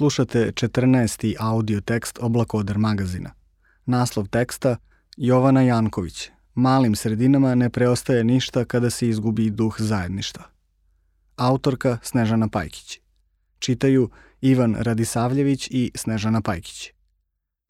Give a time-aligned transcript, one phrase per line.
[0.00, 1.34] Slušate 14.
[1.40, 3.30] audio tekst Oblakoder magazina.
[3.86, 4.76] Naslov teksta
[5.16, 6.30] Jovana Janković.
[6.54, 10.44] Malim sredinama ne preostaje ništa kada se izgubi duh zajedništva.
[11.36, 13.00] Autorka Snežana Pajkić.
[13.58, 14.10] Čitaju
[14.40, 16.92] Ivan Radisavljević i Snežana Pajkić.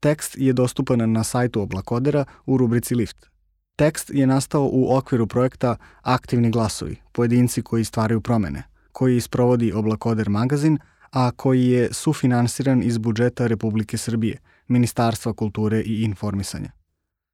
[0.00, 3.30] Tekst je dostupan na sajtu Oblakodera u rubrici Lift.
[3.76, 8.62] Tekst je nastao u okviru projekta Aktivni glasovi, pojedinci koji stvaraju promene,
[8.92, 10.78] koji isprovodi Oblakoder magazin–
[11.10, 14.38] a koji je sufinansiran iz budžeta Republike Srbije,
[14.68, 16.70] Ministarstva kulture i informisanja.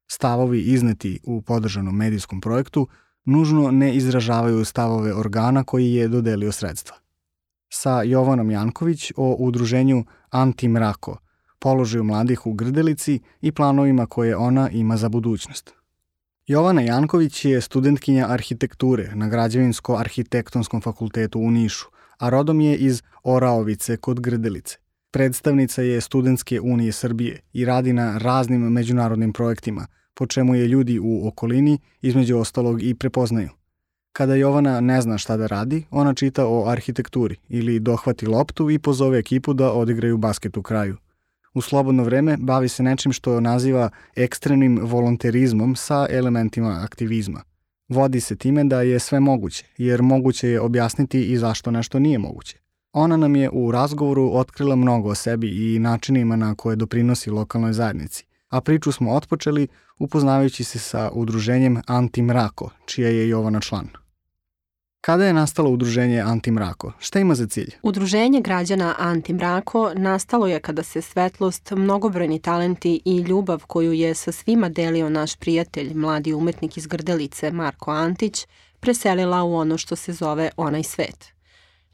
[0.07, 2.87] Stavovi izneti u podržanom medijskom projektu
[3.25, 6.95] nužno ne izražavaju stavove organa koji je dodelio sredstva.
[7.69, 11.17] Sa Jovanom Janković o udruženju Anti-mrako,
[11.59, 15.73] položaju mladih u Grdelici i planovima koje ona ima za budućnost.
[16.45, 21.85] Jovana Janković je studentkinja arhitekture na Građevinsko-arhitektonskom fakultetu u Nišu,
[22.17, 24.77] a rodom je iz Oraovice kod Grdelice.
[25.11, 30.99] Predstavnica je Studentske unije Srbije i radi na raznim međunarodnim projektima, po čemu je ljudi
[30.99, 33.49] u okolini između ostalog i prepoznaju.
[34.11, 38.79] Kada Jovana ne zna šta da radi, ona čita o arhitekturi ili dohvati loptu i
[38.79, 40.97] pozove ekipu da odigraju basket u kraju.
[41.53, 47.43] U slobodno vreme bavi se nečim što naziva ekstremnim volonterizmom sa elementima aktivizma–
[47.89, 52.17] Vodi se time da je sve moguće, jer moguće je objasniti i zašto nešto nije
[52.17, 52.57] moguće.
[52.93, 57.73] Ona nam je u razgovoru otkrila mnogo o sebi i načinima na koje doprinosi lokalnoj
[57.73, 59.67] zajednici, a priču smo otpočeli
[59.99, 63.87] upoznavajući se sa udruženjem Anti-Mrako, čija je Jovana član.
[65.07, 66.91] Kada je nastalo udruženje Antimrako?
[66.99, 67.75] Šta ima za cilj?
[67.83, 74.31] Udruženje građana Antimrako nastalo je kada se svetlost, mnogobrojni talenti i ljubav koju je sa
[74.31, 78.47] svima delio naš prijatelj, mladi umetnik iz Grdelice Marko Antić,
[78.79, 81.25] preselila u ono što se zove onaj svet.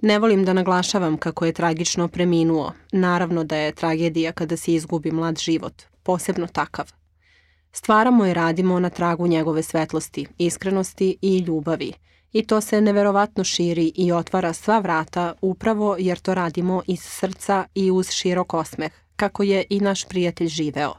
[0.02, 2.72] Ne volim da naglašavam kako je tragično preminuo.
[2.92, 6.92] Naravno da je tragedija kada se izgubi mlad život, posebno takav.
[7.72, 11.93] Stvaramo i radimo na tragu njegove svetlosti, iskrenosti i ljubavi–
[12.33, 17.66] i to se neverovatno širi i otvara sva vrata upravo jer to radimo iz srca
[17.76, 20.94] i uz širok osmeh, kako je i naš prijatelj živeo.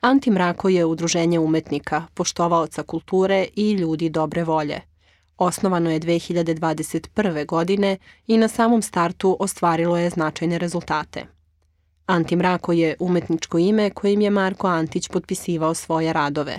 [0.00, 4.80] Antimrako je udruženje umetnika, poštovaoca kulture i ljudi dobre volje.
[5.38, 7.46] Osnovano je 2021.
[7.46, 7.96] godine
[8.26, 11.26] i na samom startu ostvarilo je značajne rezultate.
[12.06, 16.58] Antimrako je umetničko ime kojim je Marko Antić potpisivao svoje radove.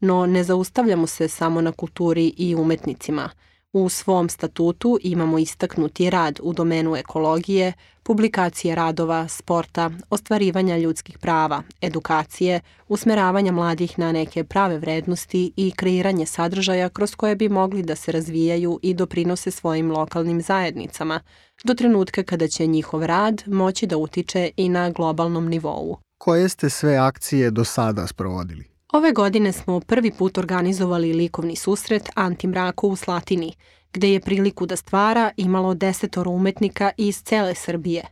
[0.00, 3.30] No ne zaustavljamo se samo na kulturi i umetnicima–
[3.72, 7.72] U svom statutu imamo istaknuti rad u domenu ekologije,
[8.02, 16.26] publikacije radova, sporta, ostvarivanja ljudskih prava, edukacije, usmeravanja mladih na neke prave vrednosti i kreiranje
[16.26, 21.20] sadržaja kroz koje bi mogli da se razvijaju i doprinose svojim lokalnim zajednicama,
[21.64, 25.96] do trenutka kada će njihov rad moći da utiče i na globalnom nivou.
[26.18, 28.71] Koje ste sve akcije do sada sprovodili?
[28.92, 33.54] Ove godine smo prvi put organizovali likovni susret Antimraku u Slatini,
[33.92, 38.04] gde je priliku da stvara imalo desetoro umetnika iz cele Srbije.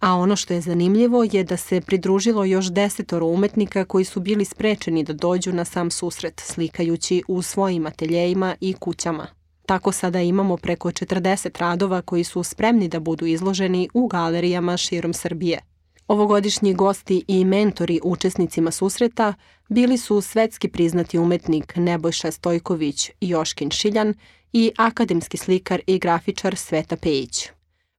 [0.00, 4.44] A ono što je zanimljivo je da se pridružilo još desetoro umetnika koji su bili
[4.44, 9.26] sprečeni da dođu na sam susret, slikajući u svojim ateljejima i kućama.
[9.66, 15.12] Tako sada imamo preko 40 radova koji su spremni da budu izloženi u galerijama širom
[15.12, 15.67] Srbije.
[16.08, 19.34] Ovogodišnji gosti i mentori učesnicima susreta
[19.68, 24.14] bili su svetski priznati umetnik Nebojša Stojković Joškin Šiljan
[24.52, 27.48] i akademski slikar i grafičar Sveta Pejić.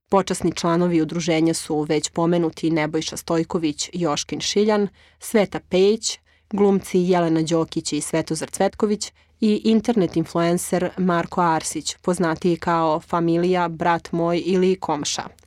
[0.08, 4.88] Počasni članovi udruženja su već pomenuti Nebojša Stojković, Joškin Šiljan,
[5.18, 6.18] Sveta Pejić,
[6.50, 14.12] glumci Jelena Đokić i Svetozar Cvetković i internet influencer Marko Arsić, poznatiji kao familija, brat
[14.12, 15.22] moj ili komša–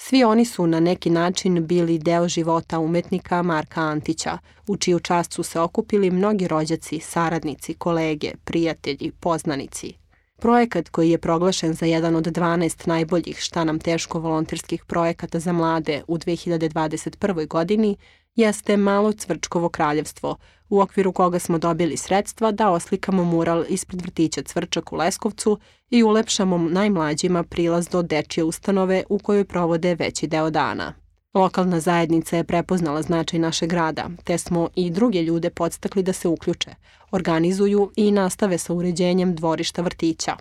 [0.00, 5.32] Svi oni su na neki način bili deo života umetnika Marka Antića, u čiju čast
[5.32, 9.94] su se okupili mnogi rođaci, saradnici, kolege, prijatelji, poznanici.
[10.36, 15.52] Projekat koji je proglašen za jedan od 12 najboljih šta nam teško volonterskih projekata za
[15.52, 17.46] mlade u 2021.
[17.48, 17.96] godini
[18.36, 20.36] jeste Malo Cvrčkovo kraljevstvo,
[20.68, 25.58] u okviru koga smo dobili sredstva da oslikamo mural ispred vrtića Cvrčak u Leskovcu
[25.90, 30.94] i ulepšamo najmlađima prilaz do dečje ustanove u kojoj provode veći deo dana.
[31.34, 36.28] Lokalna zajednica je prepoznala značaj našeg grada, te smo i druge ljude podstakli da se
[36.28, 36.70] uključe,
[37.10, 40.36] organizuju i nastave sa uređenjem dvorišta vrtića.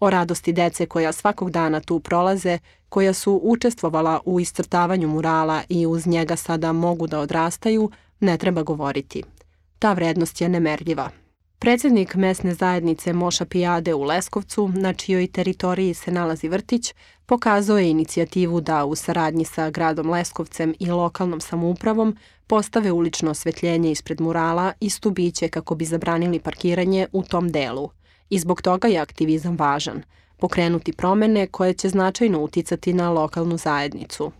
[0.00, 2.58] O radosti dece koja svakog dana tu prolaze,
[2.88, 7.90] koja su učestvovala u iscrtavanju murala i uz njega sada mogu da odrastaju,
[8.20, 9.22] ne treba govoriti.
[9.80, 11.10] Ta vrednost je nemerljiva.
[11.58, 16.94] Predsednik mesne zajednice Moša Pijade u Leskovcu, na čijoj teritoriji se nalazi vrtić,
[17.26, 22.16] pokazao je inicijativu da u saradnji sa gradom Leskovcem i lokalnom samoupravom
[22.46, 27.90] postave ulično osvetljenje ispred murala i stubiće kako bi zabranili parkiranje u tom delu.
[28.30, 30.02] I zbog toga je aktivizam važan,
[30.38, 34.32] pokrenuti promene koje će značajno uticati na lokalnu zajednicu.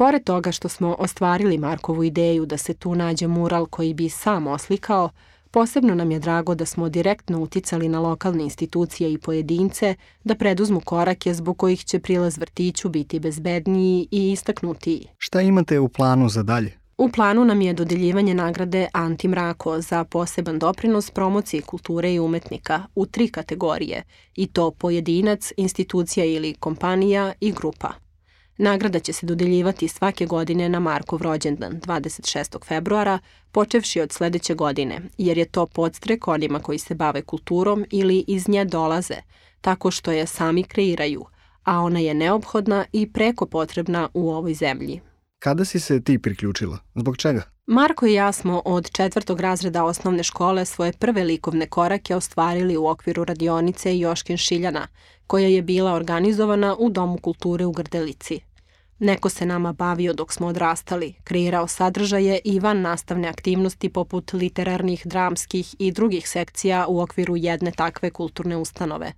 [0.00, 4.46] Pored toga što smo ostvarili Markovu ideju da se tu nađe mural koji bi sam
[4.46, 5.10] oslikao,
[5.50, 9.94] Posebno nam je drago da smo direktno uticali na lokalne institucije i pojedince
[10.24, 15.06] da preduzmu korake zbog kojih će prilaz vrtiću biti bezbedniji i istaknutiji.
[15.18, 16.72] Šta imate u planu za dalje?
[16.98, 22.82] U planu nam je dodeljivanje nagrade Anti Mrako za poseban doprinos promociji kulture i umetnika
[22.94, 24.02] u tri kategorije,
[24.34, 28.09] i to pojedinac, institucija ili kompanija i grupa.
[28.62, 32.66] Nagrada će se dodeljivati svake godine na Markov rođendan 26.
[32.66, 33.18] februara,
[33.52, 38.48] počevši od sledeće godine, jer je to podstrek onima koji se bave kulturom ili iz
[38.48, 39.14] nje dolaze,
[39.60, 41.24] tako što je sami kreiraju,
[41.64, 45.00] a ona je neophodna i preko potrebna u ovoj zemlji.
[45.38, 46.78] Kada si se ti priključila?
[46.94, 47.42] Zbog čega?
[47.66, 52.86] Marko i ja smo od četvrtog razreda osnovne škole svoje prve likovne korake ostvarili u
[52.86, 54.86] okviru radionice Joškin Šiljana,
[55.26, 58.40] koja je bila organizovana u Domu kulture u Grdelici.
[59.00, 65.06] Neko se nama bavio dok smo odrastali, kreirao sadržaje i van nastavne aktivnosti poput literarnih,
[65.06, 69.12] dramskih i drugih sekcija u okviru jedne takve kulturne ustanove.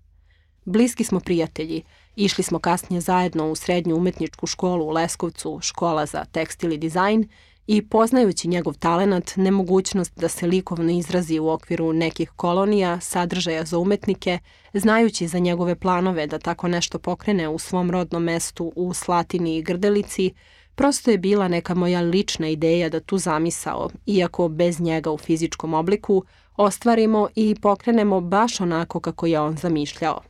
[0.64, 1.82] Bliski smo prijatelji,
[2.16, 7.28] išli smo kasnije zajedno u srednju umetničku školu u Leskovcu, škola za tekstil i dizajn
[7.66, 13.78] i poznajući njegov talenat, nemogućnost da se likovno izrazi u okviru nekih kolonija, sadržaja za
[13.78, 14.38] umetnike,
[14.74, 19.62] znajući za njegove planove da tako nešto pokrene u svom rodnom mestu u Slatini i
[19.62, 20.34] Grdelici,
[20.74, 25.74] prosto je bila neka moja lična ideja da tu zamisao, iako bez njega u fizičkom
[25.74, 26.24] obliku,
[26.56, 30.20] ostvarimo i pokrenemo baš onako kako je on zamišljao.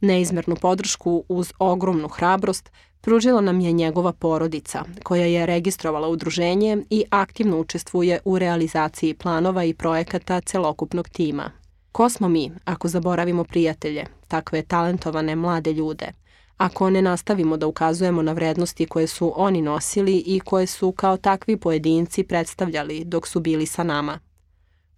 [0.00, 2.70] Neizmernu podršku uz ogromnu hrabrost
[3.00, 9.64] pružila nam je njegova porodica, koja je registrovala udruženje i aktivno učestvuje u realizaciji planova
[9.64, 11.50] i projekata celokupnog tima.
[11.92, 16.12] Ko smo mi, ako zaboravimo prijatelje, takve talentovane mlade ljude,
[16.56, 21.16] ako ne nastavimo da ukazujemo na vrednosti koje su oni nosili i koje su kao
[21.16, 24.18] takvi pojedinci predstavljali dok su bili sa nama?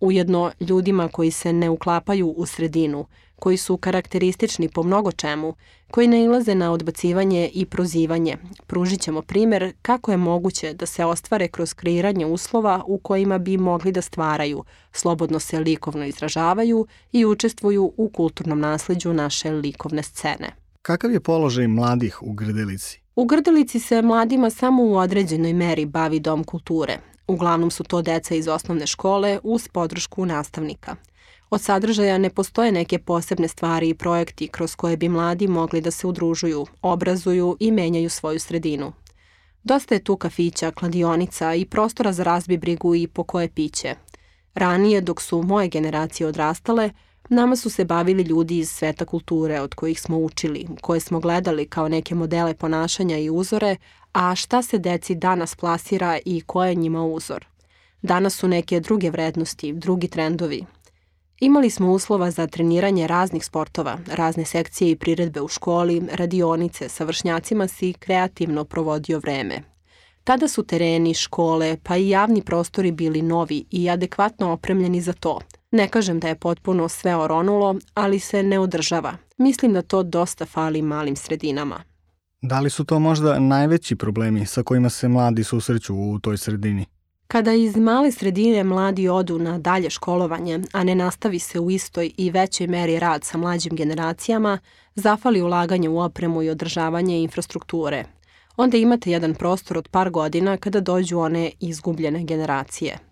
[0.01, 3.07] Ujedno, ljudima koji se ne uklapaju u sredinu,
[3.39, 5.55] koji su karakteristični po mnogo čemu,
[5.91, 8.37] koji ne ilaze na odbacivanje i prozivanje.
[8.67, 13.57] Pružit ćemo primer kako je moguće da se ostvare kroz kreiranje uslova u kojima bi
[13.57, 20.53] mogli da stvaraju, slobodno se likovno izražavaju i učestvuju u kulturnom nasleđu naše likovne scene.
[20.83, 23.01] Kakav je položaj mladih u Grdelici?
[23.17, 26.99] U Grdelici se mladima samo u određenoj meri bavi dom kulture.
[27.29, 30.97] Uglavnom su to deca iz osnovne škole uz podršku nastavnika–
[31.51, 35.91] Od sadržaja ne postoje neke posebne stvari i projekti kroz koje bi mladi mogli da
[35.91, 38.93] se udružuju, obrazuju i menjaju svoju sredinu.
[39.65, 43.95] Dosta je tu kafića, kladionica i prostora za razbibrigu i po koje piće.
[44.55, 46.91] Ranije, dok su moje generacije odrastale,
[47.29, 51.67] nama su se bavili ljudi iz sveta kulture od kojih smo učili, koje smo gledali
[51.67, 53.77] kao neke modele ponašanja i uzore,
[54.13, 57.47] a šta se deci danas plasira i ko je njima uzor.
[58.03, 60.65] Danas su neke druge vrednosti, drugi trendovi,
[61.41, 67.05] Imali smo uslova za treniranje raznih sportova, razne sekcije i priredbe u školi, radionice, sa
[67.05, 69.63] vršnjacima si kreativno provodio vreme.
[70.25, 75.41] Tada su tereni, škole, pa i javni prostori bili novi i adekvatno opremljeni za to.
[75.71, 79.17] Ne kažem da je potpuno sve oronulo, ali se ne održava.
[79.37, 81.83] Mislim da to dosta fali malim sredinama.
[82.43, 86.87] Da li su to možda najveći problemi sa kojima se mladi susreću u toj sredini?
[87.27, 92.13] Kada iz male sredine mladi odu na dalje školovanje, a ne nastavi se u istoj
[92.17, 94.59] i većoj meri rad sa mlađim generacijama,
[94.95, 98.05] zafali ulaganje u opremu i održavanje infrastrukture.
[98.57, 102.99] Onda imate jedan prostor od par godina kada dođu one izgubljene generacije–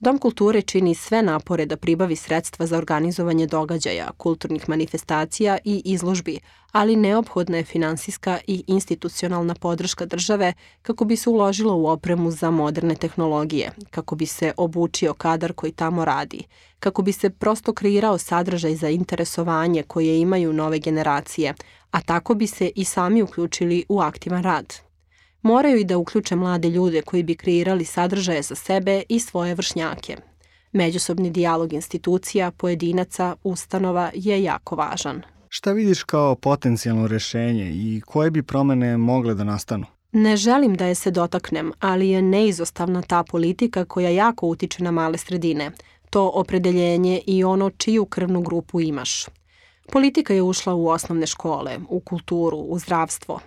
[0.00, 6.38] Dom kulture čini sve napore da pribavi sredstva za organizovanje događaja, kulturnih manifestacija i izložbi,
[6.72, 10.52] ali neophodna je finansijska i institucionalna podrška države
[10.82, 15.72] kako bi se uložilo u opremu za moderne tehnologije, kako bi se obučio kadar koji
[15.72, 16.44] tamo radi,
[16.78, 21.54] kako bi se prosto kreirao sadržaj za interesovanje koje imaju nove generacije,
[21.90, 24.89] a tako bi se i sami uključili u aktivan rad
[25.42, 30.16] moraju i da uključe mlade ljude koji bi kreirali sadržaje za sebe i svoje vršnjake.
[30.72, 35.22] Međusobni dijalog institucija, pojedinaca, ustanova je jako važan.
[35.48, 39.86] Šta vidiš kao potencijalno rešenje i koje bi promene mogle da nastanu?
[40.12, 44.90] Ne želim da je se dotaknem, ali je neizostavna ta politika koja jako utiče na
[44.90, 45.70] male sredine.
[46.10, 49.26] to opredeljenje i ono čiju krvnu grupu imaš.
[49.92, 53.40] Politika je ušla u osnovne škole, u kulturu, u zdravstvo.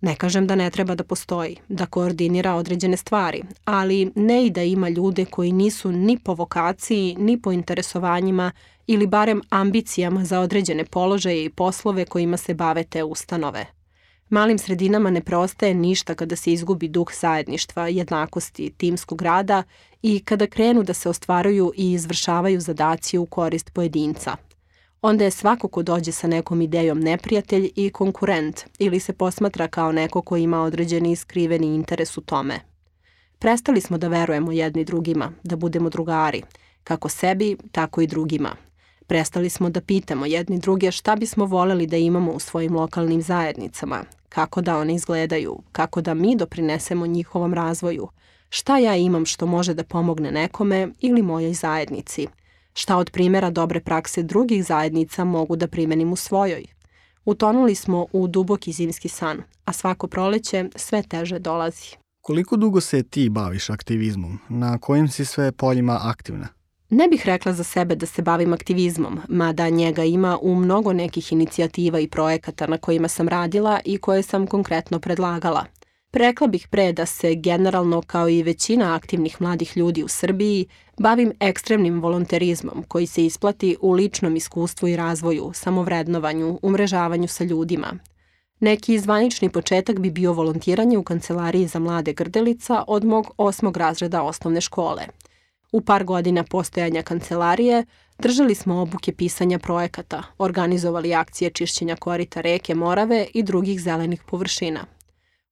[0.00, 4.62] Ne kažem da ne treba da postoji, da koordinira određene stvari, ali ne i da
[4.62, 8.52] ima ljude koji nisu ni po vokaciji, ni po interesovanjima
[8.86, 13.66] ili barem ambicijama za određene položaje i poslove kojima se bave te ustanove.
[14.28, 19.62] Malim sredinama ne preostaje ništa kada se izgubi duh zajedništva, jednakosti, timskog rada
[20.02, 24.36] i kada krenu da se ostvaruju i izvršavaju zadaci u korist pojedinca.
[25.02, 29.92] Onda je svako ko dođe sa nekom idejom neprijatelj i konkurent ili se posmatra kao
[29.92, 32.60] neko ko ima određeni skriveni interes u tome.
[33.38, 36.42] Prestali smo da verujemo jedni drugima, da budemo drugari,
[36.84, 38.56] kako sebi, tako i drugima.
[39.06, 44.04] Prestali smo da pitamo jedni druge šta bismo voleli da imamo u svojim lokalnim zajednicama,
[44.28, 48.08] kako da one izgledaju, kako da mi doprinesemo njihovom razvoju,
[48.50, 52.26] šta ja imam što može da pomogne nekome ili mojoj zajednici,
[52.74, 56.64] šta od primjera dobre prakse drugih zajednica mogu da primenim u svojoj.
[57.24, 61.96] Utonuli smo u duboki zimski san, a svako proleće sve teže dolazi.
[62.20, 64.38] Koliko dugo se ti baviš aktivizmom?
[64.48, 66.48] Na kojim si sve poljima aktivna?
[66.90, 71.32] Ne bih rekla za sebe da se bavim aktivizmom, mada njega ima u mnogo nekih
[71.32, 75.64] inicijativa i projekata na kojima sam radila i koje sam konkretno predlagala.
[76.12, 80.66] Rekla bih pre da se generalno, kao i većina aktivnih mladih ljudi u Srbiji,
[80.98, 87.92] bavim ekstremnim volonterizmom koji se isplati u ličnom iskustvu i razvoju, samovrednovanju, umrežavanju sa ljudima.
[88.60, 94.22] Neki zvanični početak bi bio volontiranje u kancelariji za mlade grdelica od mog osmog razreda
[94.22, 95.02] osnovne škole–
[95.72, 97.84] U par godina postojanja kancelarije
[98.18, 104.80] držali smo obuke pisanja projekata, organizovali akcije čišćenja korita reke Morave i drugih zelenih površina.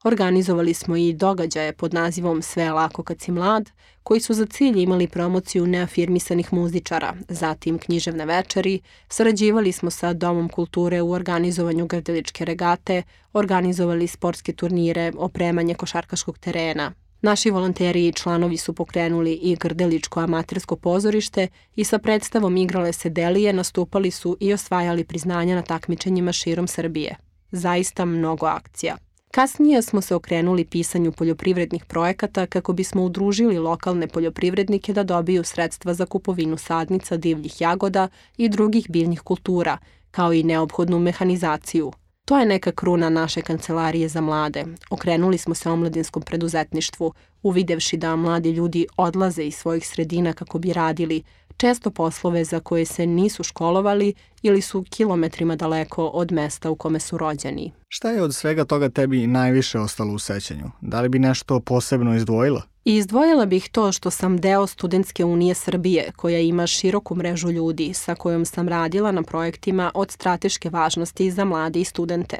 [0.05, 3.71] Organizovali smo i događaje pod nazivom Sve lako kad si mlad,
[4.03, 10.49] koji su za cilj imali promociju neafirmisanih muzičara, zatim književne večeri, sarađivali smo sa Domom
[10.49, 13.03] kulture u organizovanju grdeličke regate,
[13.33, 20.77] organizovali sportske turnire, opremanje košarkaškog terena, Naši volonteri i članovi su pokrenuli i Grdeličko amatersko
[20.77, 26.67] pozorište i sa predstavom Igrale se delije nastupali su i osvajali priznanja na takmičenjima širom
[26.67, 27.17] Srbije.
[27.51, 28.97] Zaista mnogo akcija.
[29.31, 35.95] Kasnije smo se okrenuli pisanju poljoprivrednih projekata kako bismo udružili lokalne poljoprivrednike da dobiju sredstva
[35.95, 39.79] za kupovinu sadnica divljih jagoda i drugih biljnih kultura,
[40.11, 41.93] kao i neophodnu mehanizaciju–
[42.29, 44.65] To je neka kruna naše kancelarije za mlade.
[44.91, 50.73] Okrenuli smo se omladinskom preduzetništvu, uvidevši da mladi ljudi odlaze iz svojih sredina kako bi
[50.73, 51.23] radili,
[51.59, 57.01] često poslove za koje se nisu školovali ili su kilometrima daleko od mesta u kome
[57.01, 57.73] su rođeni.
[57.89, 60.71] Šta je od svega toga tebi najviše ostalo u sećanju?
[60.81, 62.63] Da li bi nešto posebno izdvojila?
[62.85, 67.95] I izdvojila bih to što sam deo Studentske unije Srbije, koja ima široku mrežu ljudi
[67.95, 72.37] sa kojom sam radila na projektima od strateške važnosti za mlade i studente.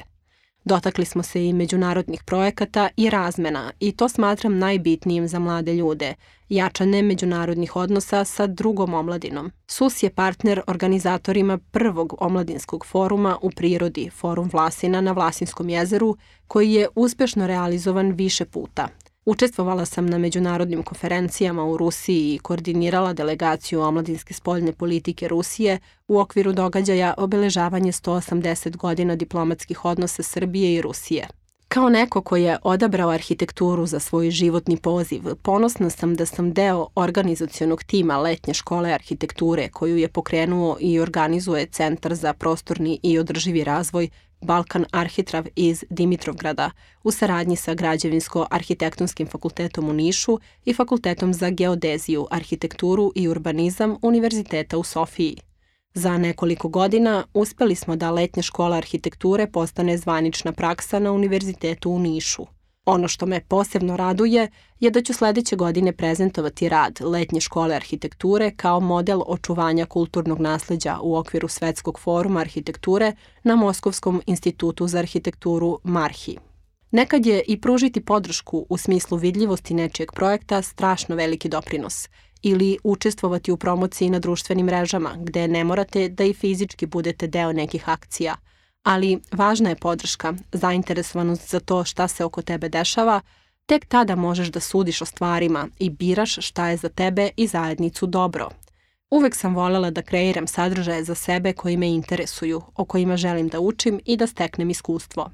[0.69, 6.15] Dotakli smo se i međunarodnih projekata i razmena i to smatram najbitnijim za mlade ljude,
[6.49, 9.53] jačane međunarodnih odnosa sa drugom omladinom.
[9.67, 16.73] SUS je partner organizatorima prvog omladinskog foruma u prirodi, Forum Vlasina na Vlasinskom jezeru, koji
[16.73, 18.89] je uspešno realizovan više puta–
[19.29, 26.19] Učestvovala sam na međunarodnim konferencijama u Rusiji i koordinirala delegaciju omladinske spoljne politike Rusije u
[26.19, 31.29] okviru događaja obeležavanje 180 godina diplomatskih odnosa Srbije i Rusije.
[31.69, 36.89] Kao neko ko je odabrao arhitekturu za svoj životni poziv, ponosna sam da sam deo
[36.95, 43.65] organizacionog tima letnje škole arhitekture koju je pokrenuo i organizuje Centar za prostorni i održivi
[43.65, 44.09] razvoj
[44.41, 46.71] Balkan Arhitrav iz Dimitrovgrada
[47.03, 54.79] u saradnji sa Građevinsko-arhitektonskim fakultetom u Nišu i Fakultetom za geodeziju, arhitekturu i urbanizam Univerziteta
[54.79, 55.48] u Sofiji.
[55.99, 61.99] Za nekoliko godina uspeli smo da letnja škola arhitekture postane zvanična praksa na Univerzitetu u
[61.99, 62.47] Nišu.
[62.85, 64.51] Ono što me posebno raduje
[64.81, 70.99] je da ću sledeće godine prezentovati rad letnje škole arhitekture kao model očuvanja kulturnog nasleđa
[71.03, 73.13] u okviru Svetskog foruma arhitekture
[73.43, 76.39] na Moskovskom institutu za arhitekturu Marhi.
[76.91, 82.09] Nekad je i pružiti podršku u smislu vidljivosti nečijeg projekta strašno veliki doprinos
[82.43, 87.53] ili učestvovati u promociji na društvenim mrežama gde ne morate da i fizički budete deo
[87.53, 88.37] nekih akcija–
[88.89, 93.21] ali važna je podrška, zainteresovanost za to šta se oko tebe dešava,
[93.67, 98.07] tek tada možeš da sudiš o stvarima i biraš šta je za tebe i zajednicu
[98.07, 98.49] dobro.
[99.11, 103.61] Uvek sam volela da kreiram sadržaje za sebe koji me interesuju, o kojima želim da
[103.61, 105.31] učim i da steknem iskustvo.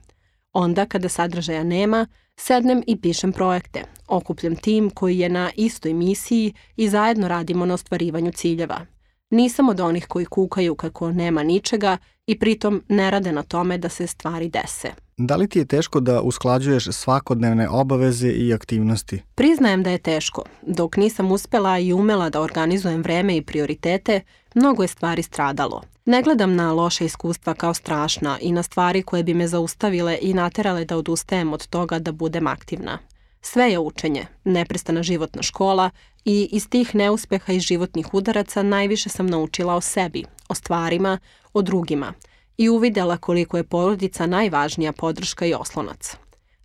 [0.53, 2.07] Onda kada sadržaja nema,
[2.37, 3.85] Sednem i pišem projekte.
[4.09, 8.94] Okupljam tim koji je na istoj misiji i zajedno radimo na ostvarivanju ciljeva.
[9.35, 13.89] Nisam od onih koji kukaju kako nema ničega i pritom ne rade na tome da
[13.89, 14.89] se stvari dese.
[15.17, 19.23] Da li ti je teško da usklađuješ svakodnevne obaveze i aktivnosti?
[19.35, 20.43] Priznajem da je teško.
[20.63, 24.21] Dok nisam uspela i umela da organizujem vreme i prioritete,
[24.55, 25.83] mnogo je stvari stradalo.
[26.05, 30.35] Ne gledam na loše iskustva kao strašna i na stvari koje bi me zaustavile i
[30.35, 32.99] naterale da odustajem od toga da budem aktivna.
[33.47, 35.91] Sve je učenje, neprestana životna škola
[36.25, 41.19] i iz tih neuspeha i životnih udaraca najviše sam naučila o sebi, o stvarima,
[41.53, 42.13] o drugima
[42.57, 46.17] i uvidela koliko je porodica najvažnija podrška i oslonac.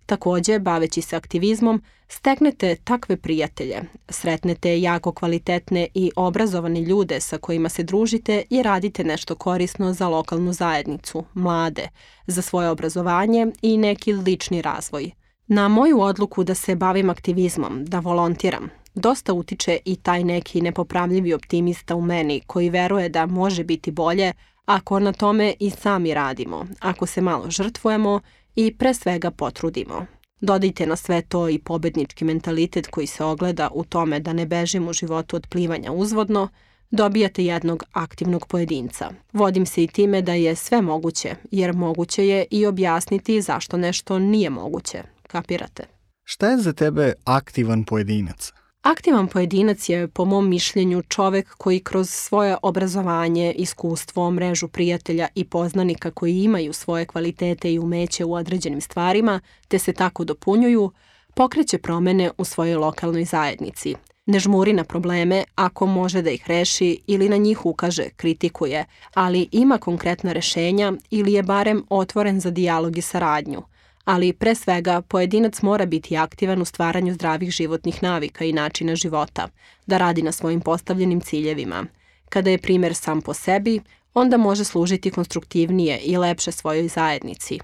[0.06, 7.68] Takođe, baveći se aktivizmom, steknete takve prijatelje, sretnete jako kvalitetne i obrazovane ljude sa kojima
[7.68, 11.88] se družite i radite nešto korisno za lokalnu zajednicu, mlade,
[12.26, 15.19] za svoje obrazovanje i neki lični razvoj.
[15.52, 21.34] Na moju odluku da se bavim aktivizmom, da volontiram, dosta utiče i taj neki nepopravljivi
[21.34, 24.32] optimista u meni koji veruje da može biti bolje
[24.64, 28.20] ako na tome i sami radimo, ako se malo žrtvujemo
[28.56, 30.06] i pre svega potrudimo.
[30.40, 34.90] Dodajte na sve to i pobednički mentalitet koji se ogleda u tome da ne bežimo
[34.90, 36.48] u životu od plivanja uzvodno,
[36.90, 39.10] dobijate jednog aktivnog pojedinca.
[39.32, 44.18] Vodim se i time da je sve moguće, jer moguće je i objasniti zašto nešto
[44.18, 45.02] nije moguće.
[45.32, 45.84] Kapirate?
[46.24, 48.52] Šta je za tebe aktivan pojedinac?
[48.82, 55.44] Aktivan pojedinac je, po mom mišljenju, čovek koji kroz svoje obrazovanje, iskustvo, mrežu prijatelja i
[55.44, 60.90] poznanika koji imaju svoje kvalitete i umeće u određenim stvarima, te se tako dopunjuju,
[61.34, 63.94] pokreće promene u svojoj lokalnoj zajednici.
[64.26, 68.84] Ne žmuri na probleme ako može da ih reši ili na njih ukaže, kritikuje,
[69.14, 73.62] ali ima konkretna rešenja ili je barem otvoren za dijalog i saradnju–
[74.10, 79.48] ali pre svega pojedinac mora biti aktivan u stvaranju zdravih životnih navika i načina života,
[79.86, 81.86] da radi na svojim postavljenim ciljevima.
[82.28, 83.80] Kada je primer sam po sebi,
[84.14, 87.58] onda može služiti konstruktivnije i lepše svojoj zajednici.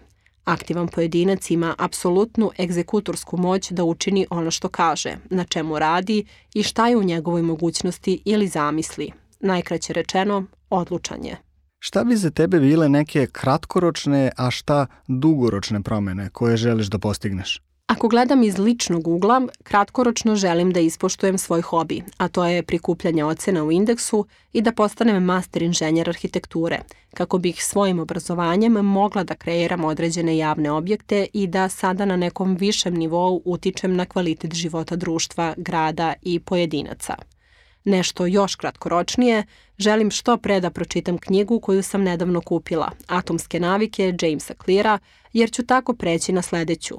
[0.45, 6.25] Aktivan pojedinac ima apsolutnu egzekutorsku moć da učini ono što kaže, na čemu radi
[6.55, 9.13] i šta je u njegovoj mogućnosti ili zamisli.
[9.41, 11.46] Najkraće rečeno, odlučan je.
[11.79, 17.61] Šta bi za tebe bile neke kratkoročne, a šta dugoročne promene koje želiš da postigneš?
[17.87, 23.25] Ako gledam iz ličnog ugla, kratkoročno želim da ispoštujem svoj hobi, a to je prikupljanje
[23.25, 26.81] ocena u indeksu i da postanem master inženjer arhitekture,
[27.15, 32.57] kako bih svojim obrazovanjem mogla da kreiram određene javne objekte i da sada na nekom
[32.57, 37.15] višem nivou utičem na kvalitet života društva, grada i pojedinaca
[37.87, 39.45] nešto još kratkoročnije,
[39.79, 44.99] želim što pre da pročitam knjigu koju sam nedavno kupila, Atomske navike Jamesa Cleara,
[45.33, 46.99] jer ću tako preći na sledeću.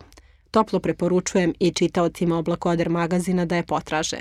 [0.51, 4.17] Toplo preporučujem i čitaocima Oblakoder magazina da je potraže.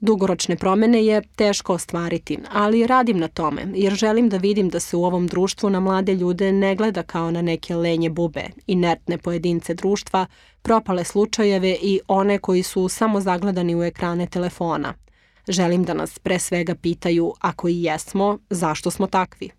[0.00, 4.96] Dugoročne promene je teško ostvariti, ali radim na tome, jer želim da vidim da se
[4.96, 9.74] u ovom društvu na mlade ljude ne gleda kao na neke lenje bube, inertne pojedince
[9.74, 10.26] društva,
[10.62, 14.94] propale slučajeve i one koji su samo zagledani u ekrane telefona–
[15.48, 19.50] Želim da nas pre svega pitaju, ako i jesmo, zašto smo takvi?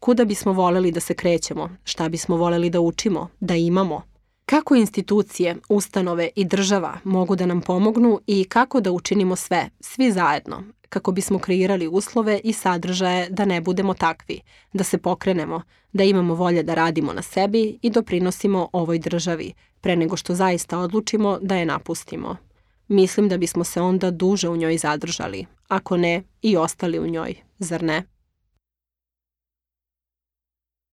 [0.00, 1.70] Kuda bismo voleli da se krećemo?
[1.84, 3.28] Šta bismo voleli da učimo?
[3.40, 4.02] Da imamo?
[4.46, 10.12] Kako institucije, ustanove i država mogu da nam pomognu i kako da učinimo sve, svi
[10.12, 14.40] zajedno, kako bismo kreirali uslove i sadržaje da ne budemo takvi,
[14.72, 19.96] da se pokrenemo, da imamo volje da radimo na sebi i doprinosimo ovoj državi, pre
[19.96, 22.36] nego što zaista odlučimo da je napustimo.
[22.88, 27.34] Mislim da bismo se onda duže u njoj zadržali, ako ne i ostali u njoj,
[27.58, 28.02] zar ne?